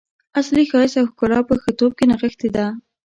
[0.39, 2.65] اصلي ښایست او ښکلا په ښه توب کې نغښتې ده.